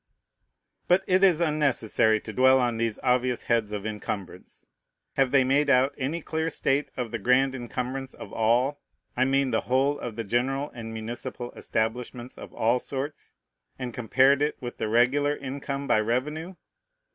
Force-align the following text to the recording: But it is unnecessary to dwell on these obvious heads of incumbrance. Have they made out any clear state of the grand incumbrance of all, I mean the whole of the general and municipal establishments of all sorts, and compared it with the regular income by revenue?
But 0.87 1.03
it 1.05 1.23
is 1.23 1.39
unnecessary 1.41 2.19
to 2.21 2.33
dwell 2.33 2.59
on 2.59 2.77
these 2.77 2.97
obvious 3.03 3.43
heads 3.43 3.71
of 3.71 3.85
incumbrance. 3.85 4.65
Have 5.13 5.29
they 5.29 5.43
made 5.43 5.69
out 5.69 5.93
any 5.95 6.23
clear 6.23 6.49
state 6.49 6.89
of 6.97 7.11
the 7.11 7.19
grand 7.19 7.53
incumbrance 7.53 8.15
of 8.15 8.33
all, 8.33 8.79
I 9.15 9.25
mean 9.25 9.51
the 9.51 9.61
whole 9.61 9.99
of 9.99 10.15
the 10.15 10.23
general 10.23 10.71
and 10.73 10.91
municipal 10.91 11.51
establishments 11.55 12.35
of 12.35 12.51
all 12.51 12.79
sorts, 12.79 13.33
and 13.77 13.93
compared 13.93 14.41
it 14.41 14.59
with 14.59 14.79
the 14.79 14.87
regular 14.87 15.37
income 15.37 15.85
by 15.85 15.99
revenue? 15.99 16.55